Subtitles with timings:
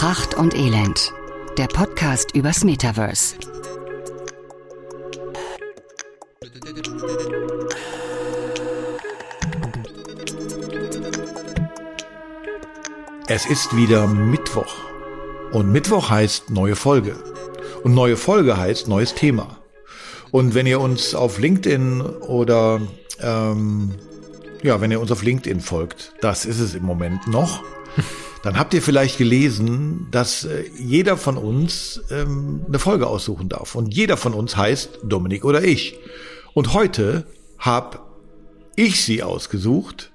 [0.00, 1.12] Pracht und Elend.
[1.58, 3.34] Der Podcast übers Metaverse.
[13.28, 14.74] Es ist wieder Mittwoch.
[15.52, 17.22] Und Mittwoch heißt neue Folge.
[17.84, 19.58] Und neue Folge heißt neues Thema.
[20.30, 22.80] Und wenn ihr uns auf LinkedIn oder
[23.20, 23.96] ähm,
[24.62, 27.62] ja, wenn ihr uns auf LinkedIn folgt, das ist es im Moment noch,
[28.42, 33.74] dann habt ihr vielleicht gelesen, dass äh, jeder von uns ähm, eine Folge aussuchen darf.
[33.74, 35.98] Und jeder von uns heißt Dominik oder ich.
[36.54, 37.26] Und heute
[37.58, 38.00] habe
[38.76, 40.12] ich sie ausgesucht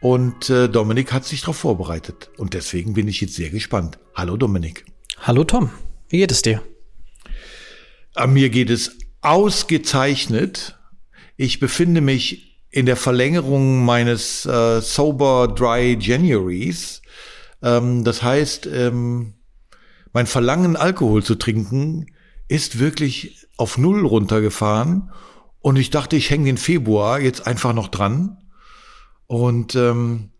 [0.00, 2.30] und äh, Dominik hat sich darauf vorbereitet.
[2.38, 3.98] Und deswegen bin ich jetzt sehr gespannt.
[4.14, 4.86] Hallo Dominik.
[5.20, 5.70] Hallo Tom,
[6.08, 6.62] wie geht es dir?
[8.14, 10.78] An mir geht es ausgezeichnet.
[11.36, 17.02] Ich befinde mich in der Verlängerung meines äh, Sober Dry Januaries.
[17.62, 19.34] Ähm, das heißt, ähm,
[20.12, 22.06] mein Verlangen, Alkohol zu trinken,
[22.48, 25.10] ist wirklich auf Null runtergefahren.
[25.60, 28.38] Und ich dachte, ich hänge den Februar jetzt einfach noch dran.
[29.26, 30.30] Und ähm,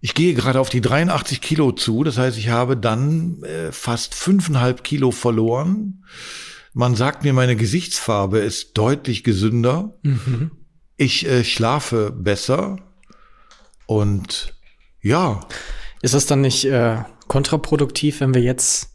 [0.00, 2.04] ich gehe gerade auf die 83 Kilo zu.
[2.04, 6.04] Das heißt, ich habe dann äh, fast fünfeinhalb Kilo verloren.
[6.72, 9.98] Man sagt mir, meine Gesichtsfarbe ist deutlich gesünder.
[10.02, 10.52] Mhm.
[10.96, 12.78] Ich äh, schlafe besser.
[13.86, 14.54] Und
[15.00, 15.40] ja.
[16.06, 18.90] Ist das dann nicht äh, kontraproduktiv, wenn wir jetzt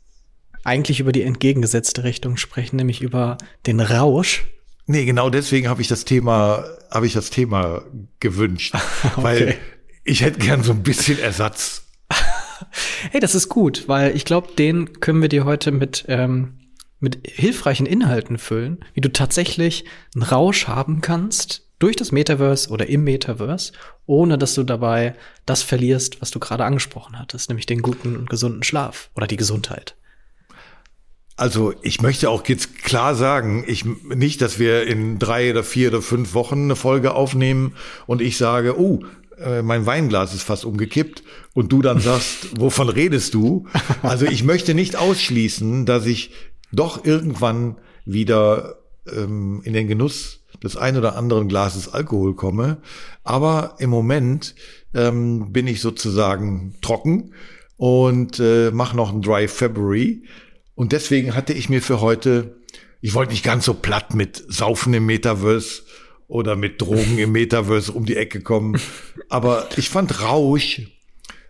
[0.63, 4.45] eigentlich über die entgegengesetzte Richtung sprechen, nämlich über den Rausch?
[4.85, 7.83] Nee, genau deswegen habe ich das Thema, habe ich das Thema
[8.21, 9.11] gewünscht, okay.
[9.17, 9.57] weil
[10.05, 11.83] ich hätte gern so ein bisschen Ersatz.
[13.11, 16.59] hey, das ist gut, weil ich glaube, den können wir dir heute mit ähm,
[17.01, 19.83] mit hilfreichen Inhalten füllen, wie du tatsächlich
[20.15, 23.73] einen Rausch haben kannst durch das Metaverse oder im Metaverse,
[24.05, 25.15] ohne dass du dabei
[25.45, 29.37] das verlierst, was du gerade angesprochen hattest, nämlich den guten und gesunden Schlaf oder die
[29.37, 29.95] Gesundheit.
[31.37, 35.89] Also ich möchte auch jetzt klar sagen, ich nicht, dass wir in drei oder vier
[35.89, 37.73] oder fünf Wochen eine Folge aufnehmen
[38.05, 39.03] und ich sage, oh,
[39.39, 43.65] äh, mein Weinglas ist fast umgekippt und du dann sagst, wovon redest du?
[44.03, 46.31] Also ich möchte nicht ausschließen, dass ich
[46.71, 48.77] doch irgendwann wieder
[49.11, 52.81] ähm, in den Genuss des ein oder anderen Glases Alkohol komme.
[53.23, 54.55] Aber im Moment
[54.93, 57.33] ähm, bin ich sozusagen trocken
[57.77, 60.23] und äh, mache noch ein Dry February.
[60.75, 62.57] Und deswegen hatte ich mir für heute,
[63.01, 65.83] ich wollte nicht ganz so platt mit Saufen im Metaverse
[66.27, 68.79] oder mit Drogen im Metaverse um die Ecke kommen.
[69.29, 70.81] Aber ich fand Rausch,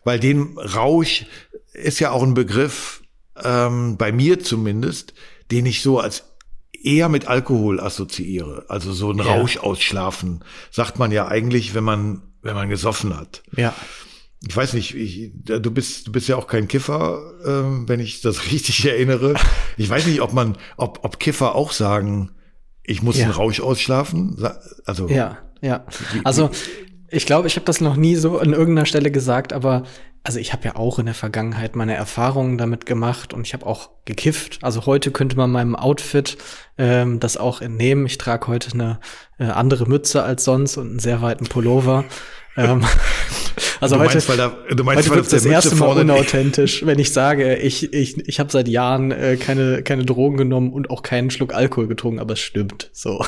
[0.04, 1.26] weil den Rausch
[1.74, 3.04] ist ja auch ein Begriff,
[3.44, 5.14] ähm, bei mir zumindest,
[5.52, 6.31] den ich so als
[6.84, 8.66] eher mit Alkohol assoziiere.
[8.68, 9.24] Also so ein ja.
[9.26, 13.44] Rausch ausschlafen, sagt man ja eigentlich, wenn man, wenn man gesoffen hat.
[13.56, 13.74] Ja
[14.48, 18.22] ich weiß nicht, ich, du bist, du bist ja auch kein Kiffer, äh, wenn ich
[18.22, 19.36] das richtig erinnere.
[19.78, 22.32] Ich weiß nicht, ob man, ob, ob Kiffer auch sagen,
[22.84, 23.26] ich muss ja.
[23.26, 24.44] einen Rausch ausschlafen.
[24.86, 25.86] Also ja, ja.
[26.24, 26.50] Also
[27.10, 29.84] ich glaube, ich habe das noch nie so an irgendeiner Stelle gesagt, aber
[30.24, 33.66] also ich habe ja auch in der Vergangenheit meine Erfahrungen damit gemacht und ich habe
[33.66, 34.60] auch gekifft.
[34.62, 36.38] Also heute könnte man meinem Outfit
[36.78, 38.06] ähm, das auch entnehmen.
[38.06, 39.00] Ich trage heute eine
[39.40, 42.06] äh, andere Mütze als sonst und einen sehr weiten Pullover.
[42.58, 42.84] ähm,
[43.80, 47.00] also du heute, meinst, weil da, du meinst, heute wird das erste Mal unauthentisch, wenn
[47.00, 51.02] ich sage, ich, ich, ich habe seit Jahren äh, keine, keine Drogen genommen und auch
[51.02, 52.92] keinen Schluck Alkohol getrunken, aber es stimmt.
[52.94, 53.26] So.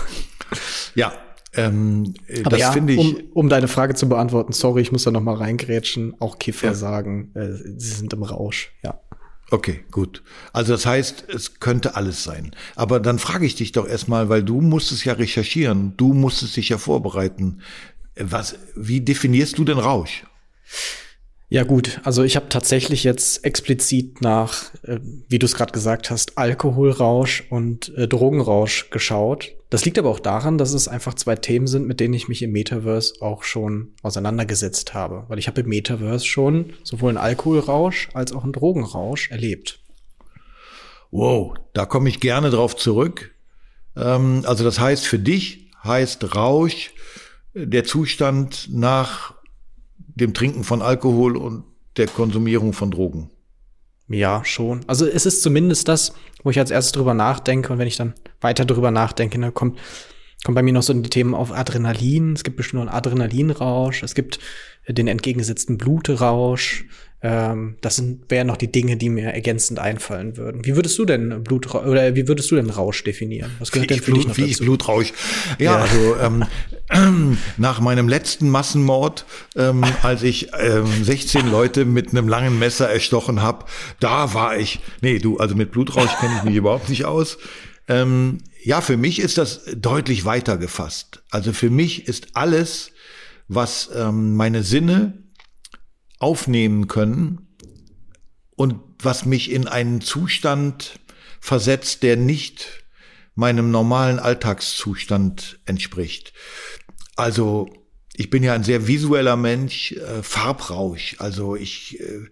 [0.94, 1.14] Ja,
[1.56, 3.00] ähm, aber das ja, finde ich.
[3.00, 6.16] Um, um deine Frage zu beantworten, sorry, ich muss da noch mal reingrätschen.
[6.20, 6.74] Auch Kiffer ja.
[6.74, 9.00] sagen, äh, sie sind im Rausch, ja.
[9.52, 10.24] Okay, gut.
[10.52, 12.56] Also das heißt, es könnte alles sein.
[12.76, 16.70] Aber dann frage ich dich doch erstmal, weil du musstest ja recherchieren, du musstest dich
[16.70, 17.62] ja vorbereiten.
[18.16, 20.26] Was, wie definierst du den Rausch?
[21.54, 25.00] Ja gut, also ich habe tatsächlich jetzt explizit nach, äh,
[25.30, 29.52] wie du es gerade gesagt hast, Alkoholrausch und äh, Drogenrausch geschaut.
[29.70, 32.42] Das liegt aber auch daran, dass es einfach zwei Themen sind, mit denen ich mich
[32.42, 35.26] im Metaverse auch schon auseinandergesetzt habe.
[35.28, 39.80] Weil ich habe im Metaverse schon sowohl einen Alkoholrausch als auch einen Drogenrausch erlebt.
[41.12, 43.36] Wow, da komme ich gerne drauf zurück.
[43.96, 46.90] Ähm, also das heißt, für dich heißt Rausch
[47.54, 49.33] der Zustand nach
[50.16, 51.64] dem Trinken von Alkohol und
[51.98, 53.30] der Konsumierung von Drogen.
[54.10, 54.82] Ja, schon.
[54.88, 56.14] Also es ist zumindest das,
[56.44, 59.80] wo ich als erstes drüber nachdenke und wenn ich dann weiter drüber nachdenke, dann kommt
[60.44, 62.34] kommt bei mir noch so die Themen auf Adrenalin.
[62.34, 64.04] Es gibt bestimmt noch einen Adrenalinrausch.
[64.04, 64.40] Es gibt
[64.88, 66.86] den entgegengesetzten Blutrausch.
[67.26, 70.66] Ähm, das sind wären noch die Dinge, die mir ergänzend einfallen würden.
[70.66, 73.50] Wie würdest du denn Blutrausch oder wie würdest du denn Rausch definieren?
[73.60, 74.64] Was gehört wie denn für Blut, dich noch wie dazu?
[74.66, 75.14] Blutrausch.
[75.58, 75.78] Ja, ja.
[75.78, 76.46] also ähm,
[76.90, 79.26] äh, nach meinem letzten Massenmord,
[79.56, 83.66] ähm, als ich ähm, 16 Leute mit einem langen Messer erstochen habe,
[84.02, 84.82] da war ich.
[85.00, 87.38] Nee, du, also mit Blutrausch kenne ich mich überhaupt nicht aus.
[87.88, 91.24] Ähm, ja, für mich ist das deutlich weiter gefasst.
[91.30, 92.92] Also für mich ist alles,
[93.48, 95.24] was ähm, meine Sinne
[96.20, 97.56] aufnehmen können
[98.56, 101.00] und was mich in einen Zustand
[101.42, 102.86] versetzt, der nicht
[103.36, 106.34] meinem normalen Alltagszustand entspricht.
[107.18, 107.68] Also
[108.16, 111.16] ich bin ja ein sehr visueller Mensch, äh, Farbrausch.
[111.20, 112.30] Also ich, äh,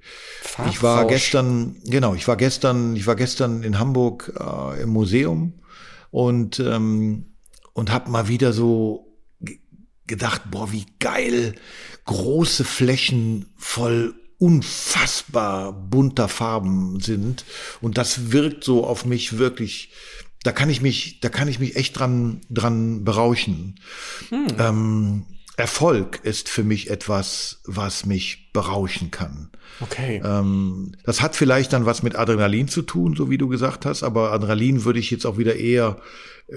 [0.69, 5.61] ich war gestern, genau, ich war gestern, ich war gestern in Hamburg äh, im Museum
[6.11, 7.25] und ähm,
[7.73, 9.07] und habe mal wieder so
[10.07, 11.55] gedacht, boah, wie geil
[12.05, 17.45] große Flächen voll unfassbar bunter Farben sind.
[17.79, 19.91] Und das wirkt so auf mich wirklich,
[20.43, 23.79] da kann ich mich, da kann ich mich echt dran, dran berauschen.
[24.29, 24.47] Hm.
[24.57, 25.25] Ähm,
[25.61, 29.51] Erfolg ist für mich etwas, was mich berauschen kann.
[29.79, 30.19] Okay.
[30.25, 34.01] Ähm, das hat vielleicht dann was mit Adrenalin zu tun, so wie du gesagt hast,
[34.01, 35.97] aber Adrenalin würde ich jetzt auch wieder eher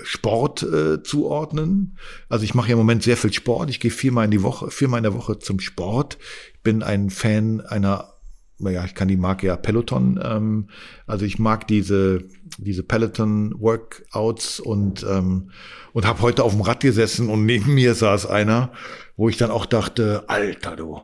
[0.04, 1.98] Sport äh, zuordnen.
[2.30, 3.68] Also ich mache ja im Moment sehr viel Sport.
[3.68, 6.16] Ich gehe viermal in die Woche, viermal in der Woche zum Sport.
[6.54, 8.13] Ich bin ein Fan einer,
[8.58, 10.20] naja, ich kann die Marke ja Peloton.
[10.22, 10.68] Ähm,
[11.06, 12.24] also ich mag diese
[12.58, 15.50] diese Peloton Workouts und ähm,
[15.92, 18.72] und habe heute auf dem Rad gesessen und neben mir saß einer,
[19.16, 21.00] wo ich dann auch dachte, Alter, du,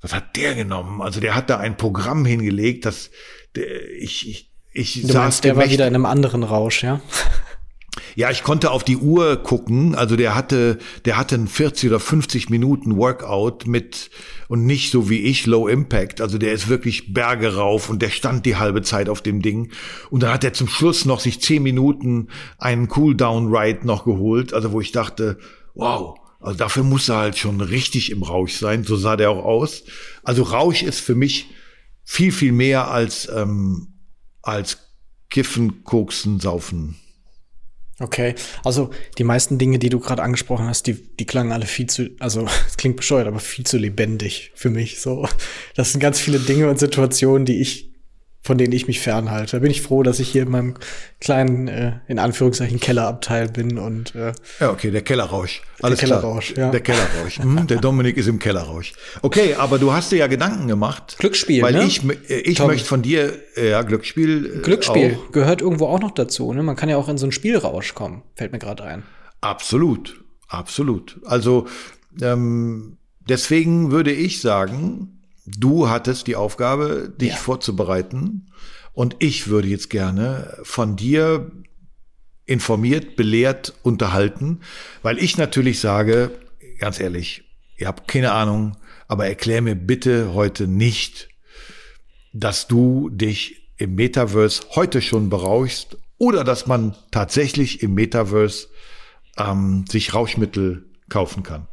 [0.00, 1.00] was hat der genommen?
[1.00, 3.10] Also der hat da ein Programm hingelegt, das
[3.56, 7.00] der, ich ich ich du meinst, der war wieder in einem anderen Rausch, ja?
[8.16, 9.94] Ja, ich konnte auf die Uhr gucken.
[9.94, 14.10] Also der hatte, der hatte ein 40 oder 50 Minuten Workout mit
[14.48, 16.20] und nicht so wie ich Low Impact.
[16.20, 19.72] Also der ist wirklich Berge rauf und der stand die halbe Zeit auf dem Ding.
[20.10, 22.28] Und dann hat er zum Schluss noch sich 10 Minuten
[22.58, 24.54] einen Cooldown Ride noch geholt.
[24.54, 25.38] Also wo ich dachte,
[25.74, 26.16] wow.
[26.40, 28.84] Also dafür muss er halt schon richtig im Rausch sein.
[28.84, 29.84] So sah der auch aus.
[30.22, 31.46] Also Rausch ist für mich
[32.04, 33.94] viel, viel mehr als, ähm,
[34.42, 34.78] als
[35.30, 36.96] Kiffen, Koksen, Saufen.
[38.00, 41.86] Okay, also die meisten Dinge, die du gerade angesprochen hast, die, die klangen alle viel
[41.86, 45.00] zu, also es klingt bescheuert, aber viel zu lebendig für mich.
[45.00, 45.28] So,
[45.76, 47.93] das sind ganz viele Dinge und Situationen, die ich
[48.44, 49.52] von denen ich mich fernhalte.
[49.52, 50.74] Da bin ich froh, dass ich hier in meinem
[51.18, 55.62] kleinen, äh, in Anführungszeichen, Kellerabteil bin und äh, Ja, okay, der Kellerrausch.
[55.80, 56.66] Alles der Kellerrausch, klar.
[56.66, 56.70] ja.
[56.70, 57.38] Der Kellerrausch.
[57.38, 58.92] Mhm, der Dominik ist im Kellerrausch.
[59.22, 61.16] Okay, aber du hast dir ja Gedanken gemacht.
[61.18, 61.84] Glücksspiel, Weil ne?
[61.84, 64.58] ich, äh, ich möchte von dir, äh, ja, Glücksspiel.
[64.58, 65.32] Äh, Glücksspiel auch.
[65.32, 66.62] gehört irgendwo auch noch dazu, ne?
[66.62, 69.04] Man kann ja auch in so einen Spielrausch kommen, fällt mir gerade ein.
[69.40, 71.18] Absolut, absolut.
[71.24, 71.66] Also
[72.20, 77.36] ähm, deswegen würde ich sagen, Du hattest die Aufgabe, dich ja.
[77.36, 78.46] vorzubereiten.
[78.92, 81.50] Und ich würde jetzt gerne von dir
[82.46, 84.60] informiert, belehrt, unterhalten,
[85.02, 86.30] weil ich natürlich sage,
[86.78, 87.44] ganz ehrlich,
[87.76, 88.76] ihr habt keine Ahnung,
[89.08, 91.28] aber erklär mir bitte heute nicht,
[92.32, 98.68] dass du dich im Metaverse heute schon berauschst oder dass man tatsächlich im Metaverse
[99.36, 101.66] ähm, sich Rauschmittel kaufen kann.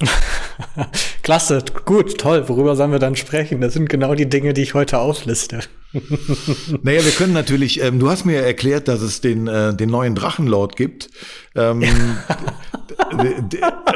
[1.22, 2.48] Klasse, gut, toll.
[2.48, 3.60] Worüber sollen wir dann sprechen?
[3.60, 5.60] Das sind genau die Dinge, die ich heute aufliste.
[6.82, 10.14] naja, wir können natürlich, ähm, du hast mir erklärt, dass es den, äh, den neuen
[10.14, 11.10] Drachenlord gibt.
[11.54, 11.82] Ähm,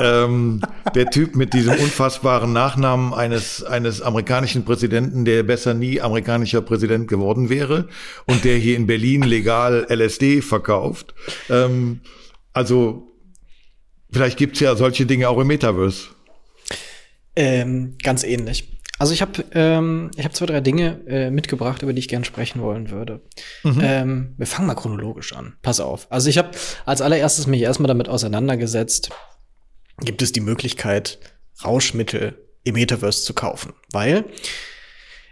[0.01, 0.61] ähm,
[0.95, 7.09] der Typ mit diesem unfassbaren Nachnamen eines, eines amerikanischen Präsidenten, der besser nie amerikanischer Präsident
[7.09, 7.89] geworden wäre
[8.27, 11.15] und der hier in Berlin legal LSD verkauft.
[11.49, 12.01] Ähm,
[12.53, 13.14] also
[14.15, 16.07] Vielleicht gibt's ja solche Dinge auch im Metaverse.
[17.37, 18.81] Ähm, ganz ähnlich.
[18.99, 22.25] Also ich habe ähm, ich hab zwei, drei Dinge äh, mitgebracht, über die ich gerne
[22.25, 23.21] sprechen wollen würde.
[23.65, 23.81] Mhm.
[23.83, 25.57] Ähm, wir fangen mal chronologisch an.
[25.63, 26.07] Pass auf.
[26.11, 26.53] Also ich habe
[26.87, 29.11] als allererstes mich erstmal damit auseinandergesetzt,
[30.01, 31.19] gibt es die Möglichkeit,
[31.65, 33.73] Rauschmittel im Metaverse zu kaufen.
[33.91, 34.27] Weil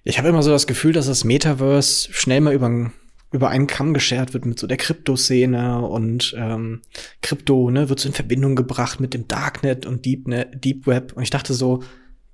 [0.03, 2.91] ich habe immer so das Gefühl, dass das Metaverse schnell mal über
[3.33, 6.83] über einen Kamm geschert wird mit so der Kryptoszene und ähm,
[7.23, 11.15] Krypto, ne, wird so in Verbindung gebracht mit dem Darknet und Deep, Deep Web.
[11.15, 11.83] Und ich dachte so,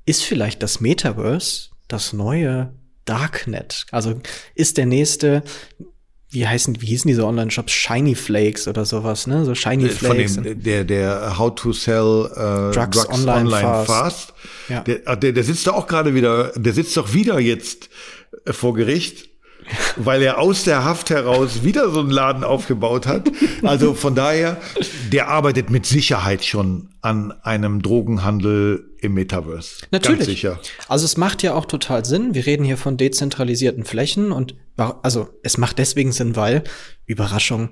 [0.05, 2.73] ist vielleicht das Metaverse das neue
[3.05, 3.87] Darknet?
[3.93, 4.21] Also
[4.55, 5.45] ist der nächste,
[6.31, 7.73] wie heißen, wie hießen diese Online-Shops?
[7.73, 9.45] Shiny Flakes oder sowas, ne?
[9.45, 10.35] So Shiny äh, Flakes.
[10.35, 13.87] Von dem, der, der How to Sell äh, Drugs, Drugs Online, online, Fast.
[13.87, 14.35] fast.
[14.69, 14.81] Ja.
[14.81, 17.89] Der, der, der sitzt da auch gerade wieder, der sitzt doch wieder jetzt
[18.45, 19.29] äh, vor Gericht
[19.97, 23.31] weil er aus der Haft heraus wieder so einen Laden aufgebaut hat.
[23.63, 24.59] Also von daher,
[25.13, 29.87] der arbeitet mit Sicherheit schon an einem Drogenhandel im Metaverse.
[29.91, 30.19] Natürlich.
[30.19, 30.61] Ganz sicher.
[30.89, 32.35] Also es macht ja auch total Sinn.
[32.35, 36.65] Wir reden hier von dezentralisierten Flächen und also es macht deswegen Sinn, weil
[37.07, 37.71] Überraschung,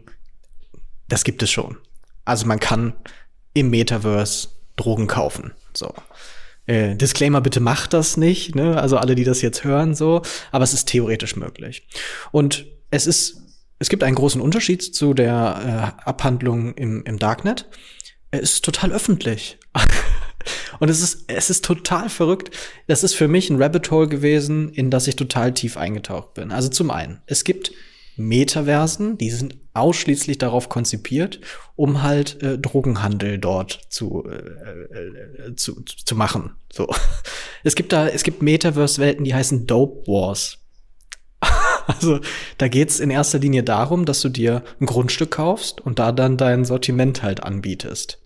[1.08, 1.76] das gibt es schon.
[2.24, 2.94] Also man kann
[3.54, 5.52] im Metaverse Drogen kaufen.
[5.74, 5.94] So.
[6.66, 8.80] Äh, Disclaimer, bitte macht das nicht, ne?
[8.80, 11.86] Also alle, die das jetzt hören, so, aber es ist theoretisch möglich.
[12.32, 13.42] Und es ist,
[13.78, 17.66] es gibt einen großen Unterschied zu der äh, Abhandlung im, im Darknet.
[18.30, 19.58] Es ist total öffentlich.
[20.78, 22.50] Und es ist, es ist total verrückt.
[22.86, 26.52] Das ist für mich ein Rabbit Hole gewesen, in das ich total tief eingetaucht bin.
[26.52, 27.72] Also zum einen, es gibt
[28.16, 31.40] Metaversen, die sind ausschließlich darauf konzipiert,
[31.74, 36.54] um halt äh, Drogenhandel dort zu, äh, äh, zu, zu machen.
[36.72, 36.88] So.
[37.62, 40.58] Es gibt da, es gibt Metaverse-Welten, die heißen Dope Wars.
[41.86, 42.20] also
[42.58, 46.36] da geht's in erster Linie darum, dass du dir ein Grundstück kaufst und da dann
[46.36, 48.22] dein Sortiment halt anbietest.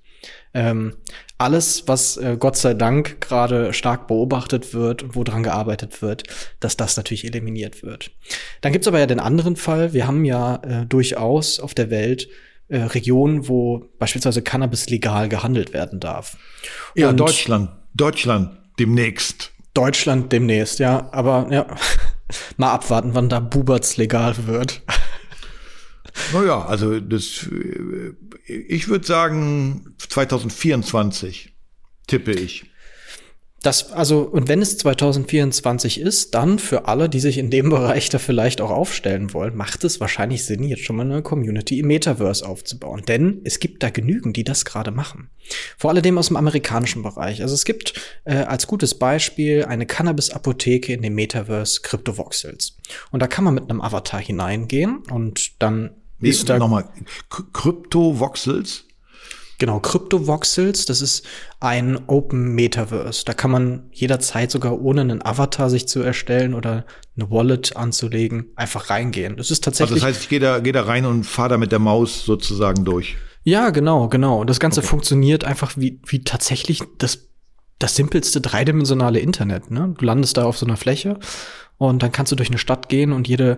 [0.53, 0.97] Ähm,
[1.41, 6.25] alles, was äh, Gott sei Dank gerade stark beobachtet wird und woran gearbeitet wird,
[6.61, 8.11] dass das natürlich eliminiert wird.
[8.61, 9.93] Dann gibt's aber ja den anderen Fall.
[9.93, 12.29] Wir haben ja äh, durchaus auf der Welt
[12.69, 16.37] äh, Regionen, wo beispielsweise Cannabis legal gehandelt werden darf.
[16.95, 19.51] Ja, und Deutschland, Deutschland demnächst.
[19.73, 21.67] Deutschland demnächst, ja, aber ja,
[22.59, 24.83] mal abwarten, wann da Buberts legal wird.
[26.33, 28.13] Naja, also das, äh,
[28.47, 31.53] ich würde sagen 2024
[32.07, 32.71] tippe ich.
[33.63, 38.09] Das, also, und wenn es 2024 ist, dann für alle, die sich in dem Bereich
[38.09, 41.89] da vielleicht auch aufstellen wollen, macht es wahrscheinlich Sinn, jetzt schon mal eine Community im
[41.89, 43.03] Metaverse aufzubauen.
[43.07, 45.29] Denn es gibt da genügend, die das gerade machen.
[45.77, 47.43] Vor allem aus dem amerikanischen Bereich.
[47.43, 52.79] Also es gibt äh, als gutes Beispiel eine Cannabis-Apotheke in dem Metaverse Cryptovoxels.
[53.11, 55.91] Und da kann man mit einem Avatar hineingehen und dann
[56.49, 56.85] da nochmal
[57.53, 58.85] Kryptovoxels?
[59.61, 61.27] Genau, Kryptovoxels, das ist
[61.61, 63.27] ein Open Metaverse.
[63.27, 68.47] Da kann man jederzeit sogar ohne einen Avatar sich zu erstellen oder eine Wallet anzulegen,
[68.57, 69.37] einfach reingehen.
[69.37, 70.03] Das ist tatsächlich.
[70.03, 72.25] Also das heißt, ich gehe da, geh da rein und fahre da mit der Maus
[72.25, 73.19] sozusagen durch.
[73.45, 74.41] Ja, genau, genau.
[74.41, 74.89] Und das Ganze okay.
[74.89, 77.29] funktioniert einfach wie, wie tatsächlich das,
[77.79, 79.71] das simpelste dreidimensionale Internet.
[79.71, 79.95] Ne?
[79.99, 81.19] Du landest da auf so einer Fläche
[81.81, 83.57] und dann kannst du durch eine Stadt gehen und jede,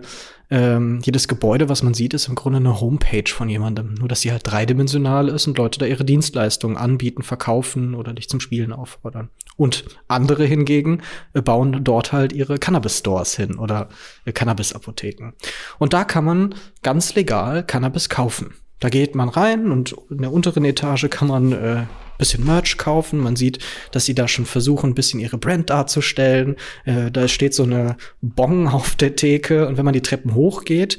[0.49, 3.95] ähm, jedes Gebäude, was man sieht, ist im Grunde eine Homepage von jemandem.
[3.95, 8.29] Nur, dass sie halt dreidimensional ist und Leute da ihre Dienstleistungen anbieten, verkaufen oder dich
[8.29, 9.27] zum Spielen auffordern.
[9.57, 11.01] Und andere hingegen
[11.33, 13.89] äh, bauen dort halt ihre Cannabis-Stores hin oder
[14.23, 15.33] äh, Cannabis-Apotheken.
[15.77, 18.53] Und da kann man ganz legal Cannabis kaufen.
[18.79, 21.83] Da geht man rein und in der unteren Etage kann man äh,
[22.17, 23.19] bisschen Merch kaufen.
[23.19, 23.59] Man sieht,
[23.91, 26.55] dass sie da schon versuchen, ein bisschen ihre Brand darzustellen.
[26.85, 30.97] Äh, da steht so eine Bong auf der Theke und wenn man die Treppen hochgeht,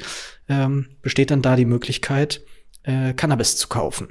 [0.48, 2.42] ähm, besteht dann da die Möglichkeit,
[2.82, 4.08] äh, Cannabis zu kaufen.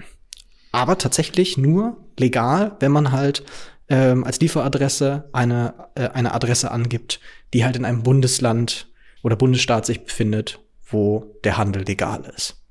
[0.72, 3.44] Aber tatsächlich nur legal, wenn man halt
[3.90, 7.20] ähm, als Lieferadresse eine, äh, eine Adresse angibt,
[7.54, 8.88] die halt in einem Bundesland
[9.22, 12.63] oder Bundesstaat sich befindet, wo der Handel legal ist.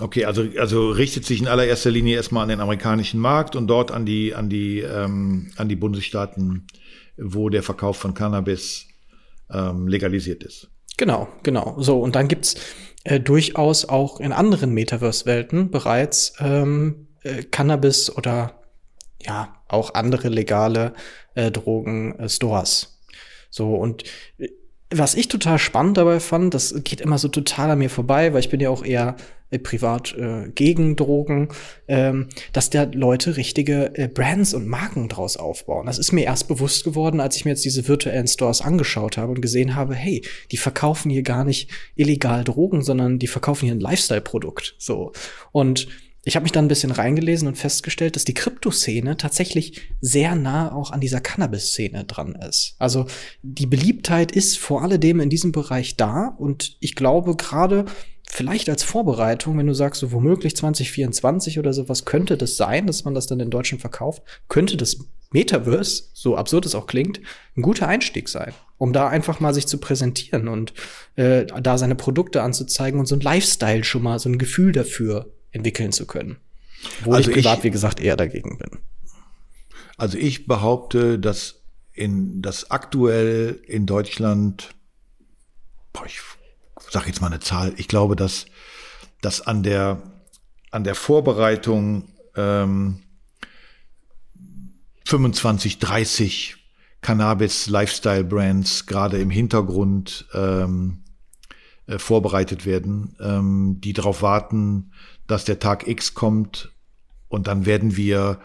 [0.00, 3.90] Okay, also, also richtet sich in allererster Linie erstmal an den amerikanischen Markt und dort
[3.90, 6.66] an die, an die, ähm, an die Bundesstaaten,
[7.16, 8.86] wo der Verkauf von Cannabis
[9.52, 10.68] ähm, legalisiert ist.
[10.96, 11.76] Genau, genau.
[11.78, 12.56] So, und dann gibt's
[13.04, 18.60] äh, durchaus auch in anderen Metaverse-Welten bereits ähm, äh, Cannabis oder
[19.22, 20.94] ja, auch andere legale
[21.34, 22.82] äh, Drogen-Stores.
[22.82, 23.14] Äh,
[23.50, 24.04] so, und
[24.38, 24.48] äh,
[24.92, 28.40] was ich total spannend dabei fand, das geht immer so total an mir vorbei, weil
[28.40, 29.16] ich bin ja auch eher
[29.50, 31.48] äh, privat äh, gegen Drogen,
[31.88, 35.86] ähm, dass da Leute richtige äh, Brands und Marken draus aufbauen.
[35.86, 39.32] Das ist mir erst bewusst geworden, als ich mir jetzt diese virtuellen Stores angeschaut habe
[39.32, 43.74] und gesehen habe, hey, die verkaufen hier gar nicht illegal Drogen, sondern die verkaufen hier
[43.74, 44.74] ein Lifestyle-Produkt.
[44.78, 45.12] So.
[45.52, 45.88] Und
[46.24, 50.72] ich habe mich dann ein bisschen reingelesen und festgestellt, dass die Kryptoszene tatsächlich sehr nah
[50.72, 52.74] auch an dieser Cannabis-Szene dran ist.
[52.78, 53.06] Also
[53.42, 57.86] die Beliebtheit ist vor alledem in diesem Bereich da und ich glaube gerade
[58.28, 63.04] vielleicht als Vorbereitung, wenn du sagst, so womöglich 2024 oder sowas, könnte das sein, dass
[63.04, 64.98] man das dann in Deutschland verkauft, könnte das
[65.32, 67.20] Metaverse, so absurd es auch klingt,
[67.56, 70.74] ein guter Einstieg sein, um da einfach mal sich zu präsentieren und
[71.16, 75.32] äh, da seine Produkte anzuzeigen und so ein Lifestyle schon mal, so ein Gefühl dafür
[75.52, 76.36] entwickeln zu können.
[77.04, 78.78] Wo also ich privat, ich, wie gesagt, eher dagegen bin.
[79.96, 84.74] Also ich behaupte, dass in das aktuell in Deutschland,
[85.92, 86.20] boah, ich
[86.90, 88.46] sag jetzt mal eine Zahl, ich glaube, dass,
[89.20, 90.02] dass an der,
[90.70, 93.02] an der Vorbereitung ähm,
[95.04, 96.56] 25, 30
[97.02, 101.02] Cannabis Lifestyle Brands gerade im Hintergrund ähm,
[101.86, 104.92] äh, vorbereitet werden, ähm, die darauf warten,
[105.30, 106.72] dass der Tag X kommt
[107.28, 108.40] und dann werden wir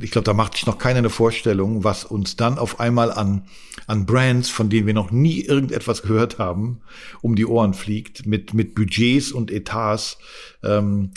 [0.00, 3.46] ich glaube, da macht sich noch keiner eine Vorstellung, was uns dann auf einmal an,
[3.86, 6.80] an Brands, von denen wir noch nie irgendetwas gehört haben,
[7.22, 10.18] um die Ohren fliegt, mit, mit Budgets und Etats.
[10.62, 11.12] Ähm,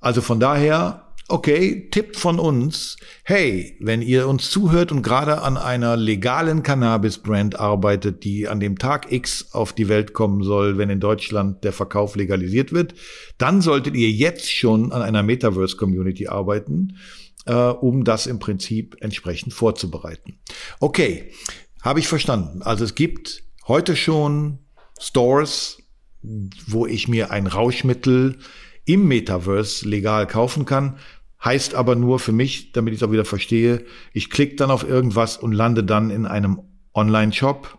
[0.00, 2.96] also von daher, okay, Tipp von uns.
[3.24, 8.78] Hey, wenn ihr uns zuhört und gerade an einer legalen Cannabis-Brand arbeitet, die an dem
[8.78, 12.94] Tag X auf die Welt kommen soll, wenn in Deutschland der Verkauf legalisiert wird,
[13.38, 16.96] dann solltet ihr jetzt schon an einer Metaverse-Community arbeiten
[17.46, 20.38] äh, um das im Prinzip entsprechend vorzubereiten.
[20.80, 21.32] Okay,
[21.82, 22.62] habe ich verstanden.
[22.62, 24.58] Also es gibt heute schon
[25.00, 25.78] Stores,
[26.22, 28.38] wo ich mir ein Rauschmittel
[28.84, 30.98] im Metaverse legal kaufen kann.
[31.44, 34.88] Heißt aber nur für mich, damit ich es auch wieder verstehe, ich klicke dann auf
[34.88, 36.60] irgendwas und lande dann in einem
[36.94, 37.78] Online-Shop,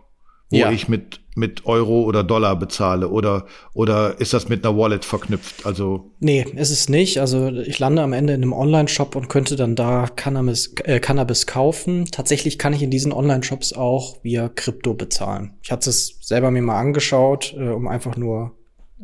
[0.50, 0.70] wo ja.
[0.70, 5.66] ich mit mit Euro oder Dollar bezahle oder oder ist das mit einer Wallet verknüpft?
[5.66, 7.18] Also nee, ist es nicht.
[7.18, 11.46] Also ich lande am Ende in einem Online-Shop und könnte dann da Cannabis, äh, Cannabis
[11.46, 12.06] kaufen.
[12.10, 15.54] Tatsächlich kann ich in diesen Online-Shops auch via Krypto bezahlen.
[15.62, 18.52] Ich hatte es selber mir mal angeschaut, äh, um einfach nur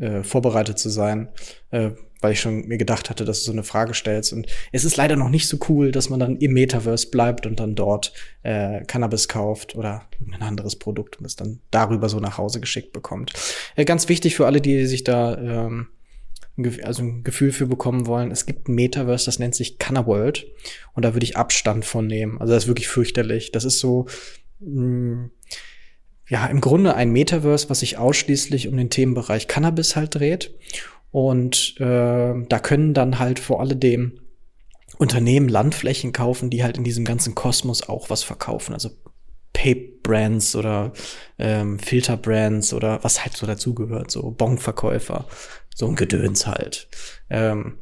[0.00, 1.28] äh, vorbereitet zu sein.
[1.70, 1.90] Äh,
[2.20, 4.32] weil ich schon mir gedacht hatte, dass du so eine Frage stellst.
[4.32, 7.60] Und es ist leider noch nicht so cool, dass man dann im Metaverse bleibt und
[7.60, 10.02] dann dort äh, Cannabis kauft oder
[10.32, 13.32] ein anderes Produkt und es dann darüber so nach Hause geschickt bekommt.
[13.76, 15.88] Äh, ganz wichtig für alle, die sich da ähm,
[16.82, 18.30] also ein Gefühl für bekommen wollen.
[18.30, 20.46] Es gibt ein Metaverse, das nennt sich Cannaworld.
[20.92, 22.38] Und da würde ich Abstand von nehmen.
[22.38, 23.50] Also das ist wirklich fürchterlich.
[23.52, 24.06] Das ist so,
[24.60, 25.30] mh, mm,
[26.30, 30.54] ja, im Grunde ein Metaverse, was sich ausschließlich um den Themenbereich Cannabis halt dreht.
[31.10, 34.20] Und äh, da können dann halt vor alledem
[34.98, 38.74] Unternehmen Landflächen kaufen, die halt in diesem ganzen Kosmos auch was verkaufen.
[38.74, 38.90] Also
[39.52, 40.92] Pape-Brands oder
[41.36, 45.26] ähm, Filter-Brands oder was halt so dazugehört, so Bon-Verkäufer,
[45.74, 46.88] so ein Gedöns halt.
[47.28, 47.78] Ähm,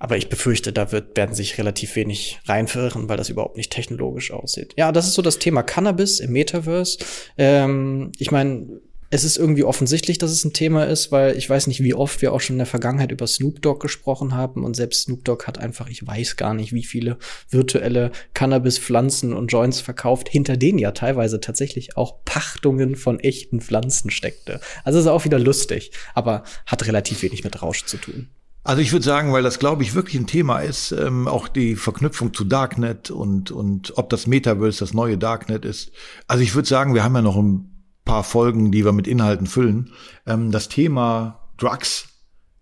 [0.00, 4.32] aber ich befürchte, da wird, werden sich relativ wenig reinverirren, weil das überhaupt nicht technologisch
[4.32, 4.72] aussieht.
[4.76, 6.98] Ja, das ist so das Thema Cannabis im Metaverse.
[7.36, 8.80] Ähm, ich meine,
[9.10, 12.22] es ist irgendwie offensichtlich, dass es ein Thema ist, weil ich weiß nicht, wie oft
[12.22, 15.46] wir auch schon in der Vergangenheit über Snoop Dogg gesprochen haben und selbst Snoop Dogg
[15.46, 17.18] hat einfach, ich weiß gar nicht, wie viele
[17.50, 24.10] virtuelle Cannabis-Pflanzen und Joints verkauft, hinter denen ja teilweise tatsächlich auch Pachtungen von echten Pflanzen
[24.10, 24.60] steckte.
[24.84, 28.30] Also ist auch wieder lustig, aber hat relativ wenig mit Rausch zu tun.
[28.62, 31.76] Also ich würde sagen, weil das glaube ich wirklich ein Thema ist, ähm, auch die
[31.76, 35.92] Verknüpfung zu Darknet und und ob das Metaverse das neue Darknet ist.
[36.26, 37.70] Also ich würde sagen, wir haben ja noch ein
[38.04, 39.92] paar Folgen, die wir mit Inhalten füllen.
[40.26, 42.08] Ähm, das Thema Drugs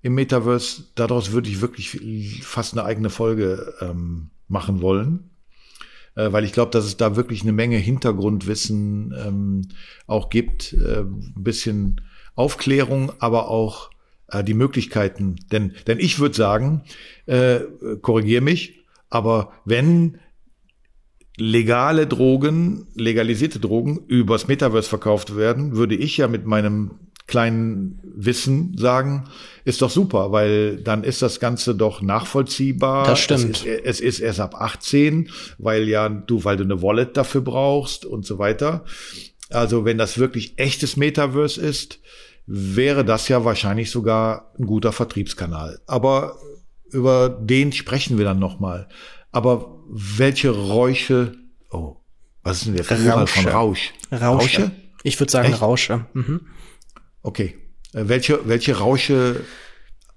[0.02, 5.30] im Metaverse, daraus würde ich wirklich fast eine eigene Folge ähm, machen wollen.
[6.14, 9.68] Äh, weil ich glaube, dass es da wirklich eine Menge Hintergrundwissen ähm,
[10.06, 12.00] auch gibt, äh, ein bisschen
[12.34, 13.90] Aufklärung, aber auch
[14.28, 15.36] äh, die Möglichkeiten.
[15.52, 16.82] Denn, denn ich würde sagen,
[17.26, 17.60] äh,
[18.02, 20.18] korrigier mich, aber wenn
[21.36, 26.90] legale Drogen, legalisierte Drogen übers Metaverse verkauft werden, würde ich ja mit meinem
[27.28, 29.24] kleinen Wissen sagen,
[29.64, 33.06] ist doch super, weil dann ist das Ganze doch nachvollziehbar.
[33.06, 33.64] Das stimmt.
[33.64, 37.42] Es ist, es ist erst ab 18, weil ja du, weil du eine Wallet dafür
[37.42, 38.84] brauchst und so weiter.
[39.50, 42.00] Also wenn das wirklich echtes Metaverse ist,
[42.50, 45.80] wäre das ja wahrscheinlich sogar ein guter Vertriebskanal.
[45.86, 46.38] Aber
[46.90, 48.88] über den sprechen wir dann nochmal.
[49.30, 51.34] Aber welche Räusche,
[51.70, 51.96] oh,
[52.42, 53.92] was ist denn der Plural von Rausch?
[54.10, 54.24] Rausche?
[54.24, 54.70] Rausche?
[55.02, 55.60] Ich würde sagen Echt?
[55.60, 56.06] Rausche.
[56.14, 56.40] Mhm.
[57.22, 57.58] Okay.
[57.92, 59.44] Äh, welche, welche Rausche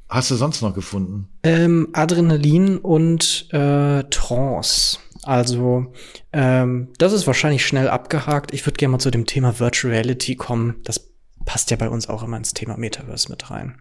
[0.07, 1.27] hast du sonst noch gefunden?
[1.43, 4.99] Ähm, Adrenalin und äh, Trance.
[5.23, 5.93] Also,
[6.31, 8.53] ähm, das ist wahrscheinlich schnell abgehakt.
[8.53, 10.77] Ich würde gerne mal zu dem Thema Virtual Reality kommen.
[10.83, 11.10] Das
[11.51, 13.75] passt ja bei uns auch immer ins Thema Metaverse mit rein.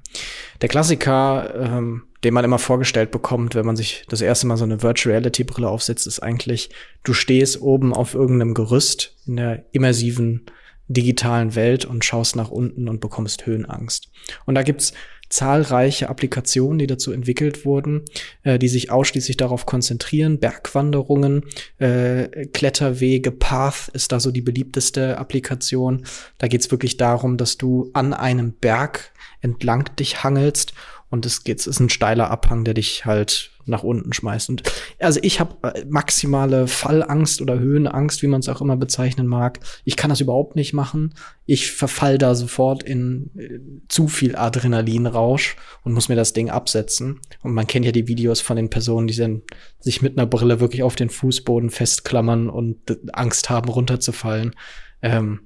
[0.60, 4.64] Der Klassiker, ähm, den man immer vorgestellt bekommt, wenn man sich das erste Mal so
[4.64, 6.70] eine Virtual Reality Brille aufsetzt, ist eigentlich,
[7.04, 10.46] du stehst oben auf irgendeinem Gerüst in der immersiven
[10.88, 14.10] digitalen Welt und schaust nach unten und bekommst Höhenangst.
[14.46, 14.92] Und da gibt's
[15.30, 18.04] zahlreiche Applikationen, die dazu entwickelt wurden,
[18.42, 20.38] äh, die sich ausschließlich darauf konzentrieren.
[20.38, 21.44] Bergwanderungen,
[21.78, 26.04] äh, Kletterwege, Path ist da so die beliebteste Applikation.
[26.38, 30.74] Da geht's wirklich darum, dass du an einem Berg entlang dich hangelst
[31.10, 34.48] und es geht, es ist ein steiler Abhang, der dich halt nach unten schmeißt.
[34.50, 34.62] Und
[34.98, 39.60] also ich habe äh, maximale Fallangst oder Höhenangst, wie man es auch immer bezeichnen mag.
[39.84, 41.14] Ich kann das überhaupt nicht machen.
[41.46, 47.20] Ich verfall da sofort in äh, zu viel Adrenalinrausch und muss mir das Ding absetzen.
[47.42, 49.42] Und man kennt ja die Videos von den Personen, die dann
[49.78, 54.54] sich mit einer Brille wirklich auf den Fußboden festklammern und Angst haben, runterzufallen.
[55.02, 55.40] Ähm,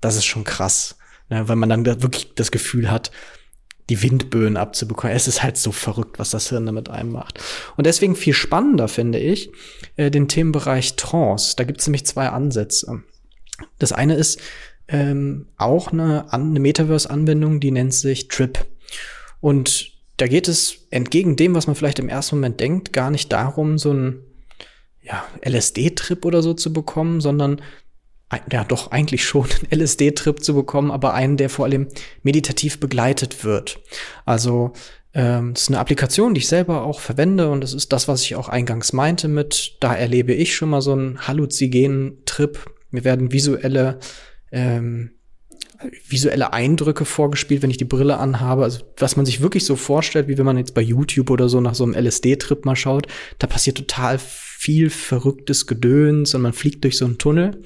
[0.00, 0.96] das ist schon krass.
[1.30, 3.10] ne, weil man dann wirklich das Gefühl hat,
[3.90, 5.14] die Windböen abzubekommen.
[5.14, 7.38] Es ist halt so verrückt, was das Hirn damit einem macht.
[7.76, 9.50] Und deswegen viel spannender finde ich
[9.96, 11.54] äh, den Themenbereich Trance.
[11.56, 13.02] Da gibt es nämlich zwei Ansätze.
[13.78, 14.40] Das eine ist
[14.88, 18.64] ähm, auch eine, eine Metaverse-Anwendung, die nennt sich Trip.
[19.40, 23.32] Und da geht es entgegen dem, was man vielleicht im ersten Moment denkt, gar nicht
[23.32, 24.20] darum, so ein
[25.02, 27.60] ja, LSD-Trip oder so zu bekommen, sondern
[28.50, 31.88] ja doch eigentlich schon einen LSD-Trip zu bekommen, aber einen, der vor allem
[32.22, 33.80] meditativ begleitet wird.
[34.24, 34.72] Also
[35.12, 38.34] ähm, ist eine Applikation, die ich selber auch verwende und das ist das, was ich
[38.34, 42.58] auch eingangs meinte mit, da erlebe ich schon mal so einen halluzigenen Trip.
[42.90, 44.00] Mir werden visuelle
[44.50, 45.10] ähm,
[46.08, 48.64] visuelle Eindrücke vorgespielt, wenn ich die Brille anhabe.
[48.64, 51.60] Also was man sich wirklich so vorstellt, wie wenn man jetzt bei YouTube oder so
[51.60, 53.06] nach so einem LSD-Trip mal schaut,
[53.38, 57.62] da passiert total viel verrücktes Gedöns und man fliegt durch so einen Tunnel.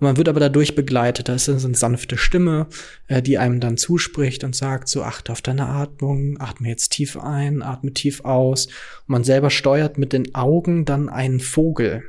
[0.00, 1.28] Und man wird aber dadurch begleitet.
[1.28, 2.66] Da ist eine sanfte Stimme,
[3.06, 7.16] äh, die einem dann zuspricht und sagt, so achte auf deine Atmung, atme jetzt tief
[7.16, 8.66] ein, atme tief aus.
[8.66, 12.02] Und man selber steuert mit den Augen dann einen Vogel.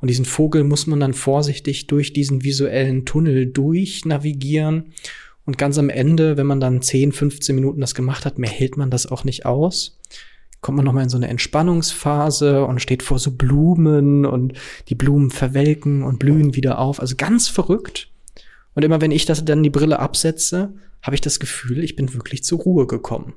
[0.00, 4.92] Und diesen Vogel muss man dann vorsichtig durch diesen visuellen Tunnel durchnavigieren.
[5.44, 8.76] Und ganz am Ende, wenn man dann 10, 15 Minuten das gemacht hat, mehr hält
[8.76, 9.98] man das auch nicht aus.
[10.60, 14.52] Kommt man nochmal in so eine Entspannungsphase und steht vor so Blumen und
[14.88, 17.00] die Blumen verwelken und blühen wieder auf.
[17.00, 18.10] Also ganz verrückt.
[18.74, 22.12] Und immer wenn ich das dann die Brille absetze, habe ich das Gefühl, ich bin
[22.12, 23.34] wirklich zur Ruhe gekommen.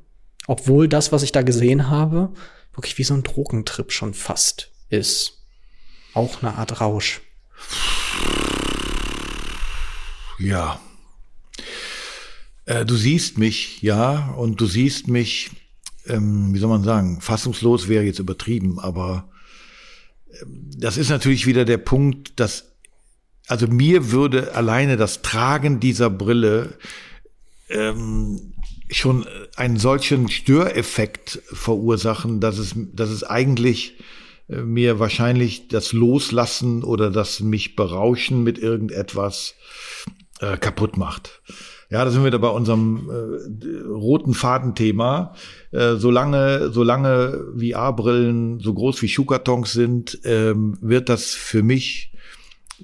[0.48, 2.34] Obwohl das, was ich da gesehen habe,
[2.74, 5.46] wirklich wie so ein Drogentrip schon fast ist.
[6.14, 7.22] Auch eine Art Rausch.
[10.40, 10.80] Ja.
[12.66, 15.52] Äh, du siehst mich, ja, und du siehst mich,
[16.08, 19.30] ähm, wie soll man sagen, fassungslos wäre jetzt übertrieben, aber
[20.32, 20.46] äh,
[20.78, 22.74] das ist natürlich wieder der Punkt, dass,
[23.48, 26.78] also mir würde alleine das Tragen dieser Brille
[27.70, 28.54] ähm,
[28.90, 33.96] schon einen solchen Störeffekt verursachen, dass es, dass es eigentlich
[34.50, 39.56] äh, mir wahrscheinlich das Loslassen oder das mich berauschen mit irgendetwas
[40.40, 41.42] äh, kaputt macht.
[41.94, 45.36] Ja, da sind wir da bei unserem äh, roten Fadenthema.
[45.70, 52.12] Äh, solange, solange VR-Brillen so groß wie Schuhkartons sind, ähm, wird das für mich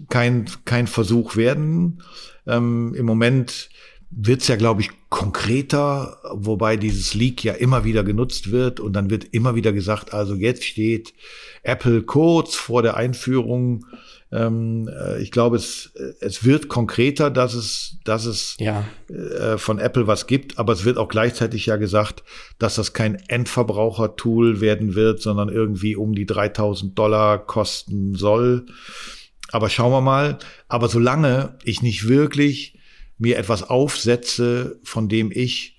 [0.10, 2.04] kein, kein Versuch werden.
[2.46, 3.72] Ähm, Im Moment
[4.12, 9.10] wird's ja, glaube ich, konkreter, wobei dieses Leak ja immer wieder genutzt wird und dann
[9.10, 11.16] wird immer wieder gesagt, also jetzt steht
[11.64, 13.88] Apple kurz vor der Einführung.
[14.32, 18.86] Ähm, äh, ich glaube, es, es wird konkreter, dass es, dass es ja.
[19.08, 22.24] äh, von Apple was gibt, aber es wird auch gleichzeitig ja gesagt,
[22.60, 28.68] dass das kein Endverbraucher-Tool werden wird, sondern irgendwie um die 3000 Dollar kosten soll.
[29.52, 30.38] Aber schauen wir mal.
[30.68, 32.78] Aber solange ich nicht wirklich
[33.18, 35.78] mir etwas aufsetze, von dem ich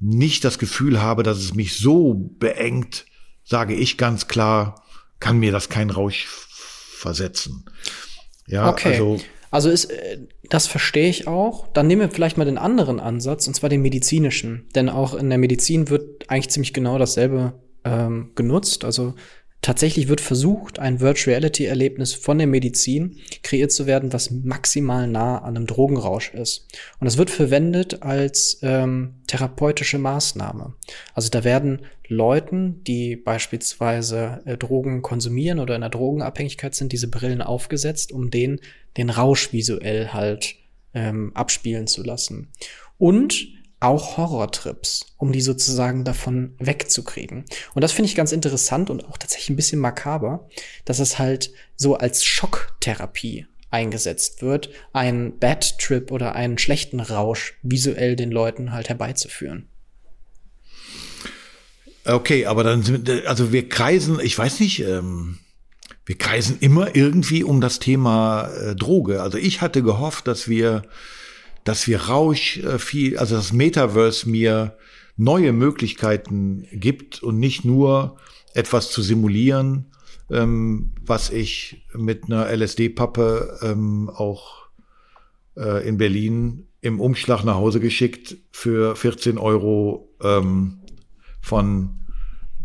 [0.00, 3.06] nicht das Gefühl habe, dass es mich so beengt,
[3.44, 4.82] sage ich ganz klar,
[5.18, 6.26] kann mir das kein Rausch
[6.96, 7.64] versetzen.
[8.46, 8.92] Ja, okay.
[8.92, 9.18] also.
[9.50, 10.18] Also ist, äh,
[10.50, 11.68] das verstehe ich auch.
[11.68, 14.68] Dann nehmen wir vielleicht mal den anderen Ansatz, und zwar den medizinischen.
[14.74, 17.54] Denn auch in der Medizin wird eigentlich ziemlich genau dasselbe
[17.84, 18.84] ähm, genutzt.
[18.84, 19.14] Also
[19.66, 25.08] Tatsächlich wird versucht, ein Virtual Reality Erlebnis von der Medizin kreiert zu werden, was maximal
[25.08, 26.68] nah an einem Drogenrausch ist.
[27.00, 30.74] Und es wird verwendet als ähm, therapeutische Maßnahme.
[31.14, 37.08] Also da werden Leuten, die beispielsweise äh, Drogen konsumieren oder in einer Drogenabhängigkeit sind, diese
[37.08, 38.60] Brillen aufgesetzt, um den
[38.96, 40.56] den Rausch visuell halt
[40.94, 42.48] ähm, abspielen zu lassen.
[42.98, 47.44] Und auch Horrortrips, um die sozusagen davon wegzukriegen.
[47.74, 50.48] Und das finde ich ganz interessant und auch tatsächlich ein bisschen makaber,
[50.86, 57.58] dass es halt so als Schocktherapie eingesetzt wird, einen Bad Trip oder einen schlechten Rausch
[57.62, 59.68] visuell den Leuten halt herbeizuführen.
[62.06, 65.38] Okay, aber dann sind, also wir kreisen, ich weiß nicht, ähm,
[66.04, 69.22] wir kreisen immer irgendwie um das Thema äh, Droge.
[69.22, 70.82] Also ich hatte gehofft, dass wir
[71.66, 74.78] dass wir Rausch äh, viel, also das Metaverse mir
[75.16, 78.16] neue Möglichkeiten gibt und nicht nur
[78.54, 79.86] etwas zu simulieren,
[80.30, 84.68] ähm, was ich mit einer LSD-Pappe ähm, auch
[85.56, 90.78] äh, in Berlin im Umschlag nach Hause geschickt für 14 Euro ähm,
[91.46, 91.90] von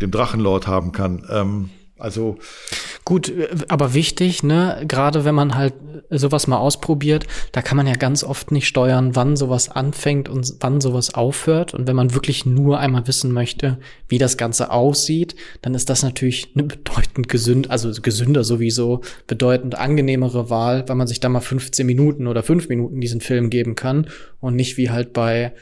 [0.02, 1.24] dem Drachenlord haben kann.
[1.30, 2.39] Ähm, also
[3.06, 5.76] Gut, äh, aber wichtig, ne, gerade wenn man halt
[6.10, 10.56] sowas mal ausprobiert, da kann man ja ganz oft nicht steuern, wann sowas anfängt und
[10.60, 11.76] wann sowas aufhört.
[11.76, 16.02] Und wenn man wirklich nur einmal wissen möchte, wie das Ganze aussieht, dann ist das
[16.02, 21.39] natürlich eine bedeutend gesünd, also gesünder sowieso, bedeutend angenehmere Wahl, weil man sich da mal
[21.39, 24.08] 15 Minuten oder 5 Minuten diesen Film geben kann
[24.39, 25.54] und nicht wie halt bei,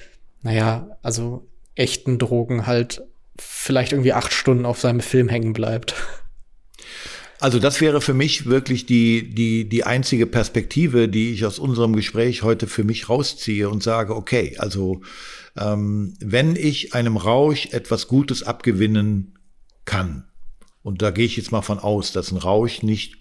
[0.41, 3.01] naja, also echten Drogen halt
[3.39, 5.95] vielleicht irgendwie acht Stunden auf seinem Film hängen bleibt.
[7.39, 11.95] Also das wäre für mich wirklich die, die, die einzige Perspektive, die ich aus unserem
[11.95, 15.01] Gespräch heute für mich rausziehe und sage, okay, also
[15.57, 19.39] ähm, wenn ich einem Rausch etwas Gutes abgewinnen
[19.85, 20.25] kann,
[20.81, 23.15] und da gehe ich jetzt mal von aus, dass ein Rausch nicht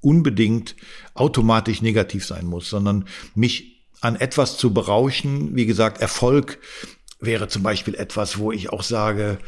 [0.00, 0.74] unbedingt
[1.14, 6.58] automatisch negativ sein muss, sondern mich an etwas zu berauschen, wie gesagt, Erfolg
[7.26, 9.38] wäre zum Beispiel etwas, wo ich auch sage,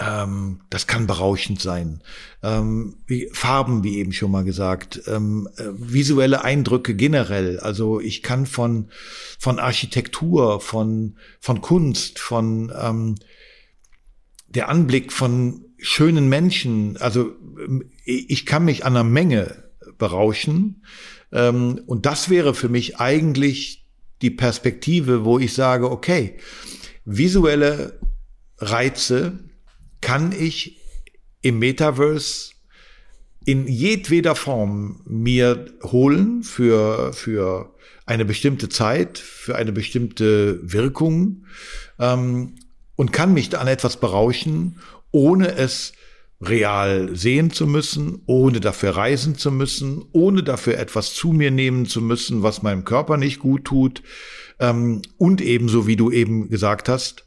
[0.00, 2.02] ähm, das kann berauschend sein.
[2.42, 7.60] Ähm, wie, Farben, wie eben schon mal gesagt, ähm, äh, visuelle Eindrücke generell.
[7.60, 8.90] Also ich kann von
[9.38, 13.16] von Architektur, von von Kunst, von ähm,
[14.48, 16.96] der Anblick von schönen Menschen.
[16.96, 20.82] Also ähm, ich kann mich an einer Menge berauschen.
[21.32, 23.86] Ähm, und das wäre für mich eigentlich
[24.22, 26.38] die Perspektive, wo ich sage, okay,
[27.04, 27.98] visuelle
[28.58, 29.38] Reize
[30.00, 30.80] kann ich
[31.42, 32.52] im Metaverse
[33.44, 41.46] in jedweder Form mir holen für, für eine bestimmte Zeit, für eine bestimmte Wirkung
[41.98, 42.56] ähm,
[42.96, 44.78] und kann mich an etwas berauschen,
[45.10, 45.92] ohne es
[46.40, 51.86] real sehen zu müssen, ohne dafür reisen zu müssen, ohne dafür etwas zu mir nehmen
[51.86, 54.02] zu müssen, was meinem Körper nicht gut tut.
[54.58, 57.24] Ähm, und ebenso, wie du eben gesagt hast,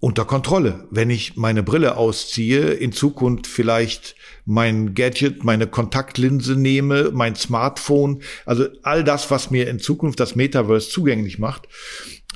[0.00, 0.86] unter Kontrolle.
[0.90, 8.22] Wenn ich meine Brille ausziehe, in Zukunft vielleicht mein Gadget, meine Kontaktlinse nehme, mein Smartphone,
[8.44, 11.68] also all das, was mir in Zukunft das Metaverse zugänglich macht,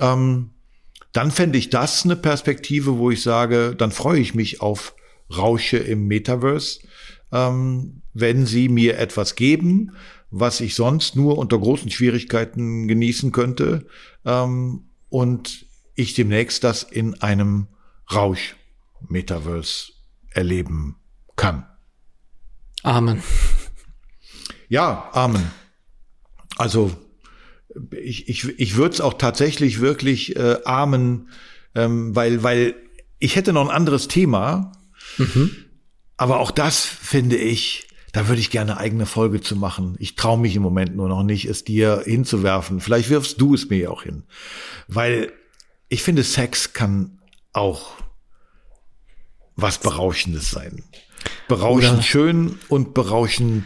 [0.00, 0.52] ähm,
[1.12, 4.95] dann fände ich das eine Perspektive, wo ich sage, dann freue ich mich auf
[5.34, 6.80] Rausche im Metaverse,
[7.32, 9.92] ähm, wenn sie mir etwas geben,
[10.30, 13.86] was ich sonst nur unter großen Schwierigkeiten genießen könnte.
[14.24, 17.68] Ähm, und ich demnächst das in einem
[18.12, 19.92] Rausch-Metaverse
[20.30, 20.96] erleben
[21.36, 21.66] kann.
[22.82, 23.22] Amen.
[24.68, 25.50] Ja, Amen.
[26.56, 26.90] Also
[27.90, 31.30] ich, ich, ich würde es auch tatsächlich wirklich äh, Amen,
[31.74, 32.74] ähm, weil, weil
[33.18, 34.72] ich hätte noch ein anderes Thema,
[35.18, 35.50] mhm.
[36.16, 39.96] aber auch das finde ich, da würde ich gerne eigene Folge zu machen.
[39.98, 42.80] Ich traue mich im Moment nur noch nicht, es dir hinzuwerfen.
[42.80, 44.24] Vielleicht wirfst du es mir auch hin.
[44.88, 45.32] Weil
[45.88, 47.18] ich finde, Sex kann
[47.52, 47.92] auch
[49.54, 50.82] was Berauschendes sein.
[51.48, 53.64] Berauschend Oder schön und berauschend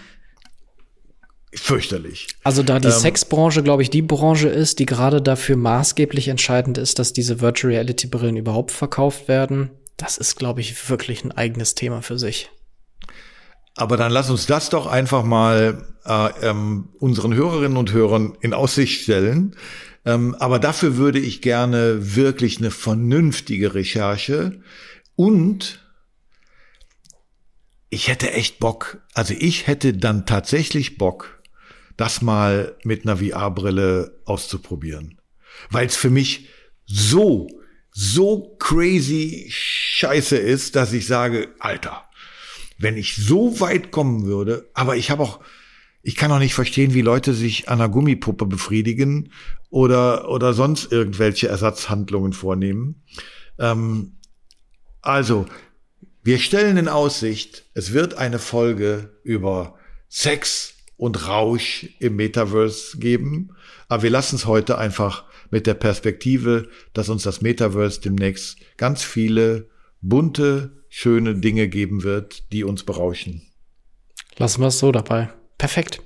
[1.53, 2.29] fürchterlich.
[2.45, 6.79] Also da die ähm, Sexbranche, glaube ich, die Branche ist, die gerade dafür maßgeblich entscheidend
[6.79, 11.33] ist, dass diese Virtual Reality Brillen überhaupt verkauft werden, das ist, glaube ich, wirklich ein
[11.33, 12.51] eigenes Thema für sich.
[13.77, 18.55] Aber dann lass uns das doch einfach mal äh, ähm, unseren Hörerinnen und Hörern in
[18.55, 19.57] Aussicht stellen.
[20.05, 24.63] Ähm, aber dafür würde ich gerne wirklich eine vernünftige Recherche
[25.17, 25.85] und
[27.91, 31.43] ich hätte echt Bock, also ich hätte dann tatsächlich Bock,
[31.97, 35.21] das mal mit einer VR-Brille auszuprobieren.
[35.69, 36.49] Weil es für mich
[36.87, 37.49] so,
[37.93, 42.05] so crazy scheiße ist, dass ich sage, Alter,
[42.79, 45.41] wenn ich so weit kommen würde, aber ich habe auch,
[46.03, 49.33] ich kann auch nicht verstehen, wie Leute sich an einer Gummipuppe befriedigen
[49.69, 53.03] oder, oder sonst irgendwelche Ersatzhandlungen vornehmen.
[53.59, 54.17] Ähm,
[55.03, 55.47] also,
[56.23, 63.51] wir stellen in Aussicht, es wird eine Folge über Sex und Rausch im Metaverse geben,
[63.89, 69.03] aber wir lassen es heute einfach mit der Perspektive, dass uns das Metaverse demnächst ganz
[69.03, 69.69] viele
[70.01, 73.43] bunte, schöne Dinge geben wird, die uns berauschen.
[74.37, 75.31] Lassen wir es so dabei.
[75.59, 76.03] Perfekt.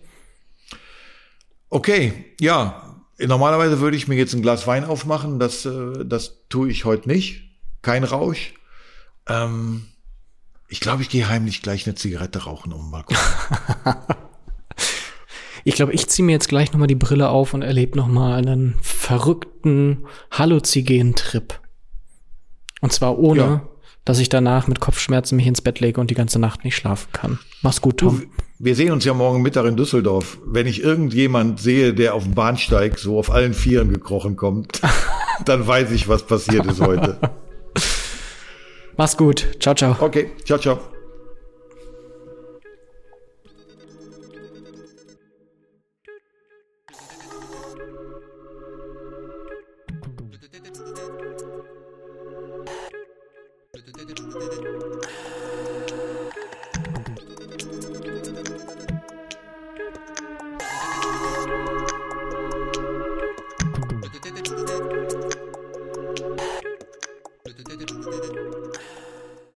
[1.69, 2.91] Okay, ja.
[3.19, 5.39] Normalerweise würde ich mir jetzt ein Glas Wein aufmachen.
[5.39, 7.45] Das, äh, das tue ich heute nicht.
[7.81, 8.55] Kein Rausch.
[9.29, 9.87] Ähm,
[10.69, 13.23] ich glaube, ich gehe heimlich gleich eine Zigarette rauchen, um mal gucken.
[15.65, 18.75] ich glaube, ich ziehe mir jetzt gleich nochmal die Brille auf und erlebe nochmal einen
[19.05, 21.61] verrückten Halluzigenen-Trip.
[22.81, 23.69] Und zwar ohne, ja.
[24.05, 27.09] dass ich danach mit Kopfschmerzen mich ins Bett lege und die ganze Nacht nicht schlafen
[27.13, 27.39] kann.
[27.63, 28.21] Mach's gut, Tom.
[28.21, 28.27] Du,
[28.59, 30.39] wir sehen uns ja morgen Mittag in Düsseldorf.
[30.47, 34.81] Wenn ich irgendjemand sehe, der auf dem Bahnsteig so auf allen Vieren gekrochen kommt,
[35.45, 37.19] dann weiß ich, was passiert ist heute.
[38.97, 39.47] Mach's gut.
[39.61, 39.97] Ciao, ciao.
[40.01, 40.94] Okay, ciao, ciao.